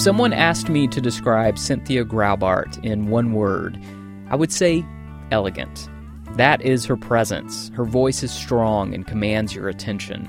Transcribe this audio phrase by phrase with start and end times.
[0.00, 3.78] If someone asked me to describe Cynthia Graubart in one word,
[4.30, 4.82] I would say
[5.30, 5.90] elegant.
[6.38, 7.70] That is her presence.
[7.74, 10.26] Her voice is strong and commands your attention.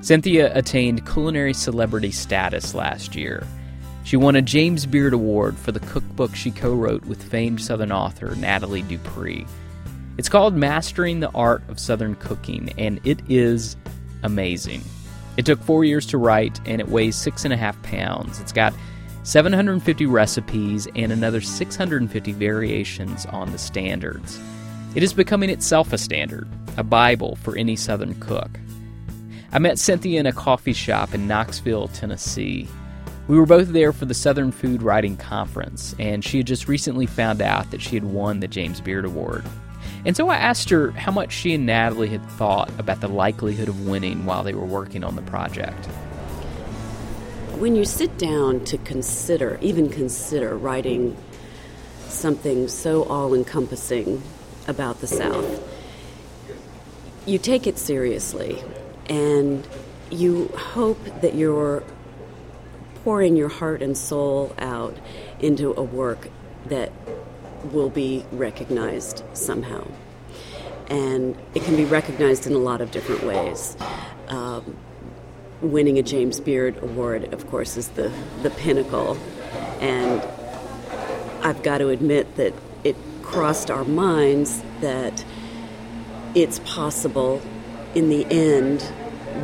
[0.00, 3.46] Cynthia attained culinary celebrity status last year.
[4.02, 7.92] She won a James Beard Award for the cookbook she co wrote with famed Southern
[7.92, 9.46] author Nathalie Dupree.
[10.18, 13.76] It's called Mastering the Art of Southern Cooking, and it is
[14.24, 14.82] amazing.
[15.36, 18.40] It took four years to write, and it weighs six and a half pounds.
[18.40, 18.74] It's got
[19.24, 24.40] 750 recipes and another 650 variations on the standards.
[24.94, 28.50] It is becoming itself a standard, a Bible for any Southern cook.
[29.52, 32.66] I met Cynthia in a coffee shop in Knoxville, Tennessee.
[33.28, 37.06] We were both there for the Southern Food Writing Conference, and she had just recently
[37.06, 39.44] found out that she had won the James Beard Award.
[40.04, 43.68] And so I asked her how much she and Nathalie had thought about the likelihood
[43.68, 45.88] of winning while they were working on the project.
[47.62, 51.16] When you sit down to consider, even consider writing
[52.08, 54.20] something so all encompassing
[54.66, 55.62] about the South,
[57.24, 58.60] you take it seriously
[59.06, 59.64] and
[60.10, 61.84] you hope that you're
[63.04, 64.96] pouring your heart and soul out
[65.38, 66.30] into a work
[66.66, 66.90] that
[67.70, 69.86] will be recognized somehow.
[70.88, 73.76] And it can be recognized in a lot of different ways.
[74.26, 74.76] Um,
[75.62, 79.16] winning a James Beard Award, of course, is the, the pinnacle.
[79.80, 80.20] And
[81.42, 82.52] I've got to admit that
[82.84, 85.24] it crossed our minds that
[86.34, 87.40] it's possible
[87.94, 88.82] in the end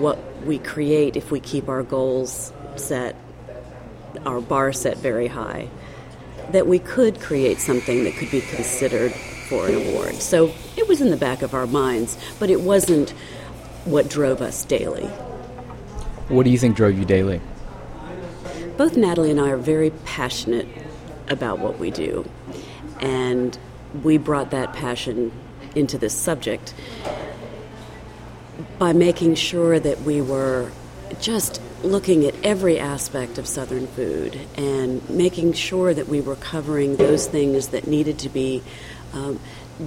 [0.00, 3.16] what we create if we keep our goals set,
[4.24, 5.68] our bar set very high,
[6.52, 9.12] that we could create something that could be considered
[9.48, 10.14] for an award.
[10.14, 13.10] So it was in the back of our minds, but it wasn't
[13.84, 15.08] what drove us daily.
[16.28, 17.40] What do you think drove you daily?
[18.76, 20.68] Both Nathalie and I are very passionate
[21.28, 22.28] about what we do,
[23.00, 23.58] and
[24.02, 25.32] we brought that passion
[25.74, 26.74] into this subject
[28.78, 30.70] by making sure that we were
[31.18, 36.96] just looking at every aspect of Southern food and making sure that we were covering
[36.96, 38.62] those things that needed to be
[39.14, 39.40] um,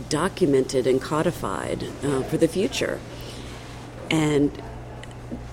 [0.09, 2.99] documented and codified uh, for the future.
[4.09, 4.51] And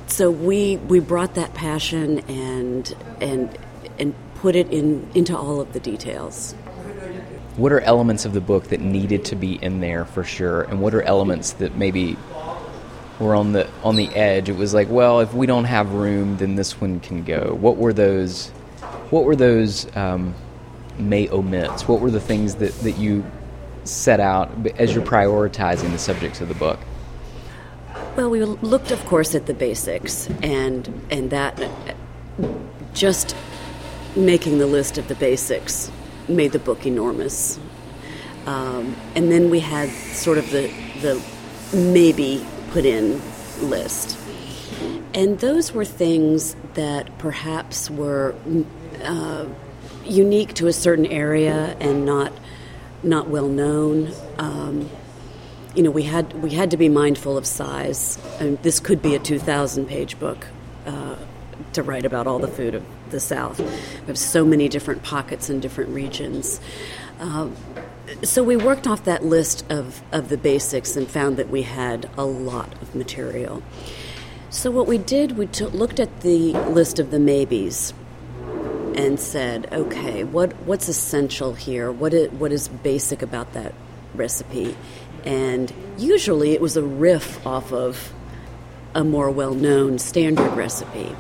[0.09, 3.57] so we we brought that passion and and
[3.99, 6.53] and put it in into all of the details.
[7.57, 10.81] What are elements of the book that needed to be in there for sure, and
[10.81, 12.17] what are elements that maybe
[13.19, 14.49] were on the on the edge.
[14.49, 17.57] It was like, well, if we don't have room, then this one can go.
[17.61, 18.49] What were those?
[19.11, 20.35] What were those um,
[20.99, 21.89] may omits?
[21.89, 23.25] What were the things that, that you
[23.85, 26.79] set out as you're prioritizing the subjects of the book?
[28.19, 31.55] Well, we looked, of course, at the basics, and and that
[32.93, 33.37] just
[34.17, 35.89] making the list of the basics
[36.27, 37.61] made the book enormous.
[38.45, 40.67] Um, and then we had sort of the
[41.01, 41.23] the
[41.73, 43.23] maybe put in
[43.61, 44.19] list.
[45.15, 48.35] And those were things that perhaps were
[49.05, 49.47] uh,
[50.05, 52.33] unique to a certain area and not
[53.05, 54.13] not well known.
[54.39, 54.91] Um,
[55.75, 58.19] you know, we had we had to be mindful of size.
[58.41, 60.47] And this could be a two thousand page book
[60.87, 61.17] uh,
[61.73, 63.59] to write about all the food of the South.
[63.61, 66.61] We have so many different pockets and different regions.
[67.21, 67.49] Uh,
[68.23, 72.09] so we worked off that list of, of the basics and found that we had
[72.17, 73.63] a lot of material.
[74.51, 77.93] So what we did, we took, looked at the list of the maybes
[78.95, 81.93] and said, okay, what, what's essential here?
[81.93, 83.75] What is, what is basic about that
[84.15, 84.75] recipe?
[85.25, 88.13] And usually it was a riff off of
[88.95, 91.15] a more well known standard recipe.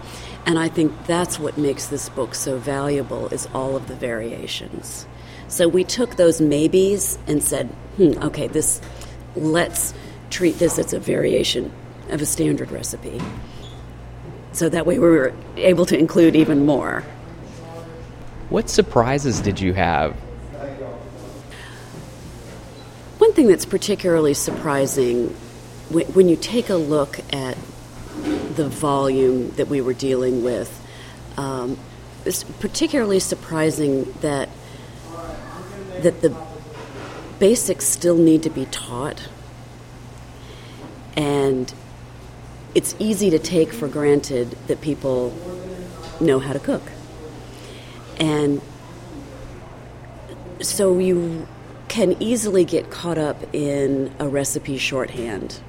[0.46, 5.06] And I think that's what makes this book so valuable is all of the variations.
[5.48, 8.80] So we took those maybes and said, hmm, okay, this
[9.36, 9.94] let's
[10.30, 11.72] treat this as a variation
[12.10, 13.20] of a standard recipe.
[14.52, 17.02] So that way we were able to include even more.
[18.48, 20.16] What surprises did you have?
[23.28, 25.28] One thing that's particularly surprising
[25.90, 27.58] when you take a look at
[28.56, 30.72] the volume that we were dealing with,
[31.36, 31.78] um,
[32.24, 34.48] it's particularly surprising that
[36.00, 36.34] that the
[37.38, 39.28] basics still need to be taught.
[41.14, 41.70] And
[42.74, 45.36] it's easy to take for granted that people
[46.18, 46.82] know how to cook.
[48.18, 48.62] And
[50.62, 51.46] so you
[51.88, 55.60] can easily get caught up in a recipe shorthand.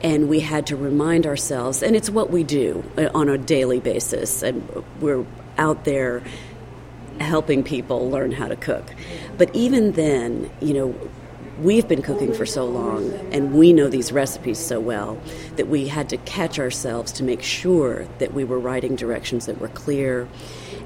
[0.00, 3.80] and we had to remind ourselves, and it's what we do uh, on a daily
[3.80, 4.66] basis, and
[5.00, 5.24] we're
[5.56, 6.22] out there
[7.20, 8.94] helping people learn how to cook.
[9.36, 11.10] But even then, you know,
[11.60, 15.20] we've been cooking for so long and we know these recipes so well
[15.56, 19.60] that we had to catch ourselves to make sure that we were writing directions that
[19.60, 20.28] were clear.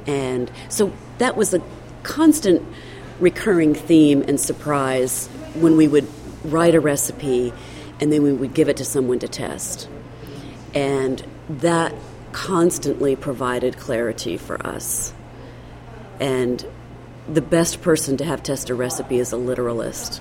[0.06, 1.60] And so that was a
[2.02, 2.62] constant
[3.20, 6.06] recurring theme and surprise when we would
[6.44, 7.52] write a recipe
[8.00, 9.88] and then we would give it to someone to test.
[10.74, 11.94] And that
[12.32, 15.12] constantly provided clarity for us.
[16.18, 16.66] And
[17.28, 20.20] the best person to have test a recipe is a literalist.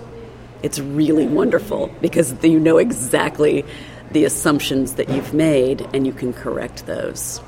[0.61, 3.65] It's really wonderful because you know exactly
[4.11, 7.41] the assumptions that you've made and you can correct those.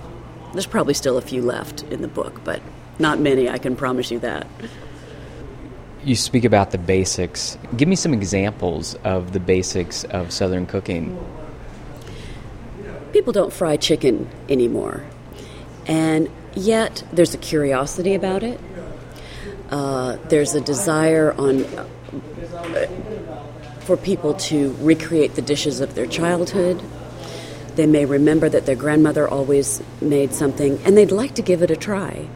[0.53, 2.61] There's probably still a few left in the book, but
[2.99, 4.47] not many, I can promise you that.
[6.03, 7.57] You speak about the basics.
[7.77, 11.17] Give me some examples of the basics of Southern cooking.
[13.13, 15.03] People don't fry chicken anymore,
[15.85, 18.59] and yet there's a curiosity about it.
[19.69, 21.87] Uh, there's a desire on uh,
[23.81, 26.81] for people to recreate the dishes of their childhood.
[27.75, 31.71] They may remember that their grandmother always made something, and they'd like to give it
[31.71, 32.27] a try.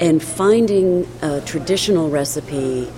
[0.00, 2.88] And finding a traditional recipe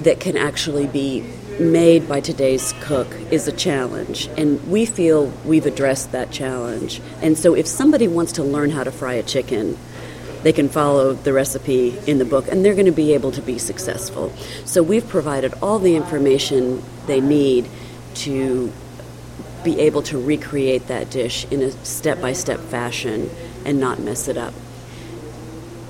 [0.00, 1.24] that can actually be
[1.58, 4.28] made by today's cook is a challenge.
[4.36, 7.00] And we feel we've addressed that challenge.
[7.22, 9.78] And so if somebody wants to learn how to fry a chicken,
[10.42, 13.42] they can follow the recipe in the book and they're going to be able to
[13.42, 14.30] be successful.
[14.66, 17.70] So we've provided all the information they need
[18.16, 18.70] to
[19.64, 23.30] be able to recreate that dish in a step by step fashion
[23.64, 24.52] and not mess it up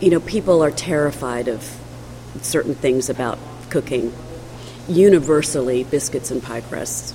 [0.00, 1.62] you know, people are terrified of
[2.42, 3.38] certain things about
[3.70, 4.12] cooking.
[4.88, 7.14] Universally, biscuits and pie crusts.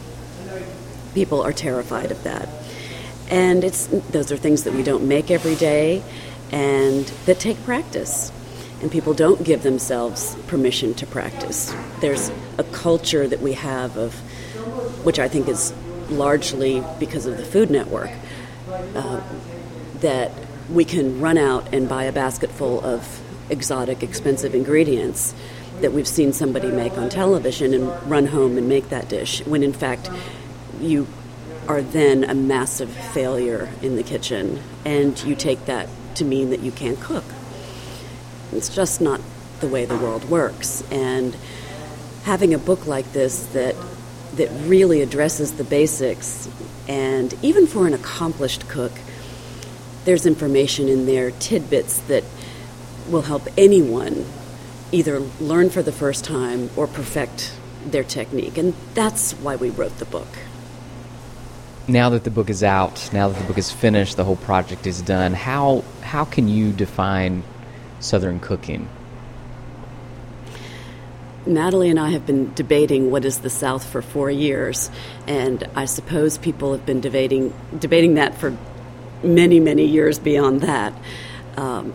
[1.13, 2.49] People are terrified of that.
[3.29, 6.03] And it's those are things that we don't make every day
[6.51, 8.31] and that take practice.
[8.81, 11.73] And people don't give themselves permission to practice.
[11.99, 14.15] There's a culture that we have of,
[15.05, 15.71] which I think is
[16.09, 18.09] largely because of the Food Network,
[18.95, 19.21] uh,
[19.99, 20.31] that
[20.71, 25.33] we can run out and buy a basket full of exotic, expensive ingredients
[25.81, 29.63] that we've seen somebody make on television and run home and make that dish, when
[29.63, 30.09] in fact
[30.79, 31.07] you
[31.67, 36.61] are then a massive failure in the kitchen and you take that to mean that
[36.61, 37.23] you can't cook.
[38.51, 39.21] It's just not
[39.59, 40.83] the way the world works.
[40.91, 41.35] And
[42.23, 43.75] having a book like this that
[44.35, 46.47] that really addresses the basics
[46.87, 48.93] and even for an accomplished cook
[50.05, 52.23] there's information in there, tidbits that
[53.09, 54.25] will help anyone
[54.91, 57.55] either learn for the first time or perfect
[57.85, 58.57] their technique.
[58.57, 60.27] And that's why we wrote the book.
[61.87, 64.85] Now that the book is out, now that the book is finished, the whole project
[64.85, 67.43] is done, how, how can you define
[67.99, 68.87] Southern cooking?
[71.45, 74.91] Nathalie and I have been debating what is the South for four years,
[75.25, 78.55] and I suppose people have been debating debating that for
[79.23, 80.93] many, many years beyond that.
[81.57, 81.93] Um,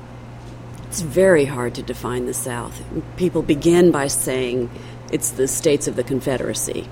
[0.88, 2.82] it's very hard to define the South.
[3.16, 4.70] People begin by saying
[5.12, 6.88] it's the states of the Confederacy.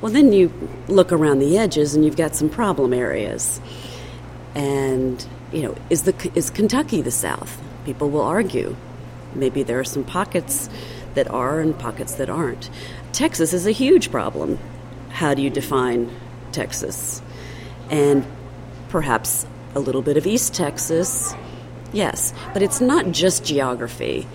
[0.00, 0.52] Well, then you
[0.88, 3.60] look around the edges and you've got some problem areas.
[4.54, 7.60] And, you know, is, the, is Kentucky the South?
[7.84, 8.76] People will argue.
[9.34, 10.68] Maybe there are some pockets
[11.14, 12.70] that are and pockets that aren't.
[13.12, 14.58] Texas is a huge problem.
[15.10, 16.10] How do you define
[16.52, 17.22] Texas?
[17.90, 18.26] And
[18.88, 21.34] perhaps a little bit of East Texas,
[21.92, 24.26] yes, but it's not just geography.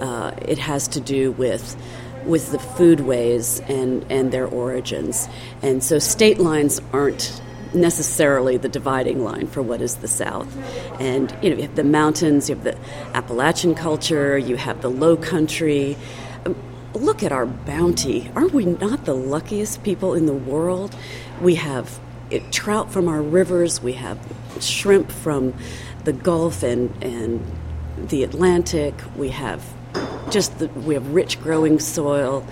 [0.00, 1.76] Uh, it has to do with
[2.24, 5.28] with the foodways and and their origins,
[5.62, 7.40] and so state lines aren't
[7.74, 10.48] necessarily the dividing line for what is the South.
[11.00, 12.78] And you know, you have the mountains, you have the
[13.14, 15.96] Appalachian culture, you have the Low Country.
[16.44, 16.56] Um,
[16.94, 18.30] look at our bounty.
[18.34, 20.96] Aren't we not the luckiest people in the world?
[21.40, 24.18] We have it, trout from our rivers, we have
[24.60, 25.54] shrimp from
[26.04, 27.44] the Gulf and, and
[28.08, 29.64] the Atlantic, we have
[30.30, 32.46] just the, we have rich growing soil,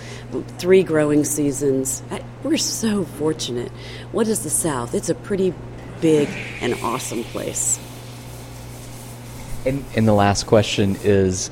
[0.59, 2.03] three growing seasons.
[2.43, 3.71] We're so fortunate.
[4.13, 4.95] What is the South?
[4.95, 5.55] It's a pretty
[6.01, 6.29] big
[6.61, 7.79] and awesome place.
[9.67, 11.51] And, and the last question is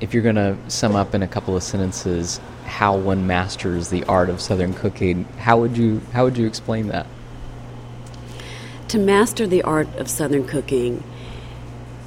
[0.00, 4.04] if you're going to sum up in a couple of sentences how one masters the
[4.04, 7.06] art of southern cooking, how would you how would you explain that?
[8.88, 11.04] To master the art of Southern cooking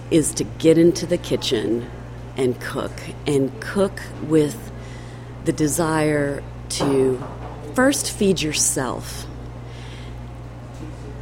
[0.09, 1.87] is to get into the kitchen
[2.35, 2.91] and cook,
[3.27, 4.71] and cook with
[5.45, 7.23] the desire to
[7.75, 9.27] first feed yourself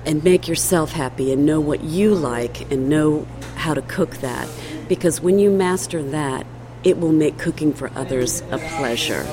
[0.06, 4.48] and make yourself happy and know what you like and know how to cook that.
[4.88, 6.46] Because when you master that,
[6.86, 9.26] it will make cooking for others a pleasure.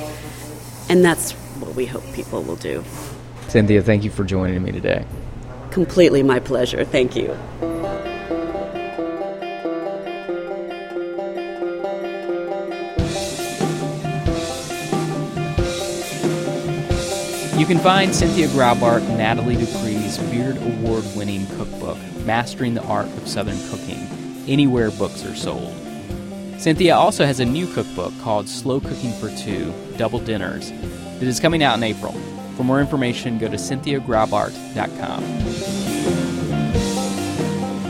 [0.88, 2.82] And that's what we hope people will do.
[3.46, 5.06] Cynthia, thank you for joining me today.
[5.76, 6.86] Completely my pleasure.
[6.86, 7.24] Thank you.
[17.58, 23.28] You can find Cynthia Graubart Nathalie Dupree's Beard Award winning cookbook, Mastering the Art of
[23.28, 23.98] Southern Cooking,
[24.48, 25.74] anywhere books are sold.
[26.56, 31.38] Cynthia also has a new cookbook called Slow Cooking for Two Double Dinners that is
[31.38, 32.14] coming out in April.
[32.56, 35.22] For more information, go to cynthiagraubart.com.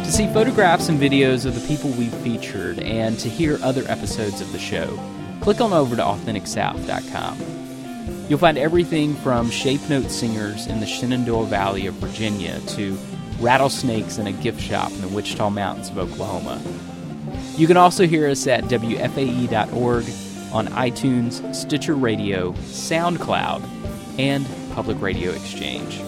[0.05, 4.41] To see photographs and videos of the people we've featured and to hear other episodes
[4.41, 4.99] of the show,
[5.41, 7.39] click on over to AuthenticSouth.com.
[8.29, 12.99] You'll find everything from shape note singers in the Shenandoah Valley of Virginia to
[13.39, 16.61] rattlesnakes in a gift shop in the Wichita Mountains of Oklahoma.
[17.57, 20.05] You can also hear us at WFAE.org,
[20.53, 23.63] on iTunes, Stitcher Radio, SoundCloud,
[24.19, 26.01] and Public Radio Exchange.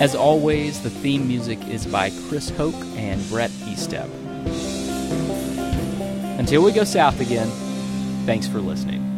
[0.00, 4.08] As always, the theme music is by Chris Hoke and Brett Eastep.
[6.38, 7.48] Until we go south again,
[8.24, 9.11] Thanks for listening.